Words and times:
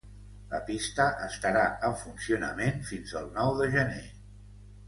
La 0.53 0.61
pista 0.69 1.05
estarà 1.25 1.67
en 1.89 1.95
funcionament 2.05 2.83
fins 2.93 3.15
el 3.23 3.31
nou 3.39 3.55
de 3.61 3.73
gener. 3.77 4.05